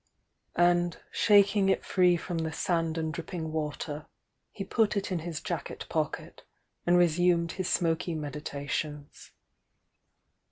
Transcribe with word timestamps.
And 0.57 0.97
shaking 1.11 1.69
it 1.69 1.85
free 1.85 2.17
from 2.17 2.39
the 2.39 2.51
sand 2.51 2.97
and 2.97 3.13
dripping 3.13 3.51
water, 3.51 4.07
he 4.51 4.63
put 4.63 4.97
it 4.97 5.11
in 5.11 5.19
his 5.19 5.39
jacket 5.41 5.85
pocket, 5.89 6.43
and 6.87 6.97
resumed 6.97 7.51
his 7.51 7.69
smoky 7.69 8.15
meditations. 8.15 9.29